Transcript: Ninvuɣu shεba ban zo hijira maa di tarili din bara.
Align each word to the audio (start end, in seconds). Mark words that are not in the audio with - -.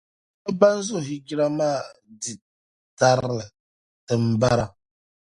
Ninvuɣu 0.03 0.41
shεba 0.43 0.57
ban 0.59 0.79
zo 0.87 0.97
hijira 1.07 1.45
maa 1.57 1.79
di 2.21 2.31
tarili 2.97 3.45
din 4.07 4.25
bara. 4.41 4.65